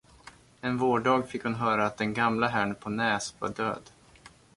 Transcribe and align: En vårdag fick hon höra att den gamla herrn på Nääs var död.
En 0.61 0.77
vårdag 0.77 1.29
fick 1.29 1.43
hon 1.43 1.55
höra 1.55 1.85
att 1.85 1.97
den 1.97 2.13
gamla 2.13 2.47
herrn 2.47 2.75
på 2.75 2.89
Nääs 2.89 3.35
var 3.39 3.49
död. 3.49 3.81